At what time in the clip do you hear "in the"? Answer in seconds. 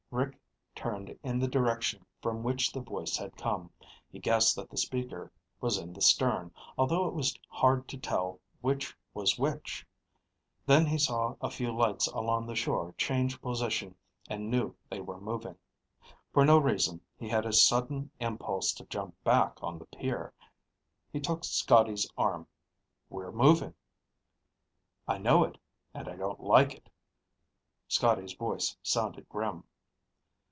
1.23-1.47, 5.77-6.01